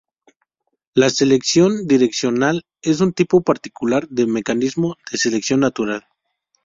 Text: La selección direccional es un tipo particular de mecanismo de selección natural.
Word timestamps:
La 0.95 1.11
selección 1.11 1.85
direccional 1.85 2.65
es 2.81 3.01
un 3.01 3.13
tipo 3.13 3.43
particular 3.43 4.07
de 4.09 4.25
mecanismo 4.25 4.95
de 5.11 5.17
selección 5.19 5.59
natural. 5.59 6.07